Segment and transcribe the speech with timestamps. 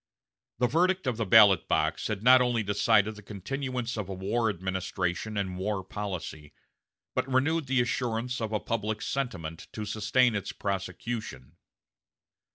[0.57, 4.49] The verdict of the ballot box had not only decided the continuance of a war
[4.49, 6.53] administration and war policy,
[7.13, 11.55] but renewed the assurance of a public sentiment to sustain its prosecution.